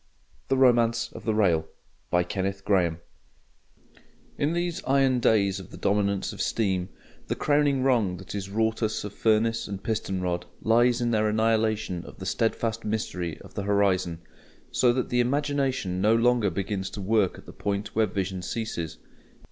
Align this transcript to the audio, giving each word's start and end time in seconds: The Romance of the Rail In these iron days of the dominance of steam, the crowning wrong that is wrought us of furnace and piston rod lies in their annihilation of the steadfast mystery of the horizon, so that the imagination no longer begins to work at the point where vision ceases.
The 0.47 0.57
Romance 0.57 1.11
of 1.11 1.25
the 1.25 1.35
Rail 1.35 1.67
In 2.11 2.97
these 4.53 4.83
iron 4.85 5.19
days 5.19 5.59
of 5.59 5.69
the 5.69 5.77
dominance 5.77 6.33
of 6.33 6.41
steam, 6.41 6.89
the 7.27 7.35
crowning 7.35 7.83
wrong 7.83 8.17
that 8.17 8.33
is 8.33 8.49
wrought 8.49 8.81
us 8.81 9.03
of 9.03 9.13
furnace 9.13 9.67
and 9.67 9.83
piston 9.83 10.19
rod 10.19 10.47
lies 10.59 11.01
in 11.01 11.11
their 11.11 11.29
annihilation 11.29 12.03
of 12.03 12.17
the 12.17 12.25
steadfast 12.25 12.83
mystery 12.83 13.37
of 13.41 13.53
the 13.53 13.61
horizon, 13.61 14.23
so 14.71 14.91
that 14.91 15.09
the 15.09 15.19
imagination 15.19 16.01
no 16.01 16.15
longer 16.15 16.49
begins 16.49 16.89
to 16.89 16.99
work 16.99 17.37
at 17.37 17.45
the 17.45 17.53
point 17.53 17.95
where 17.95 18.07
vision 18.07 18.41
ceases. 18.41 18.97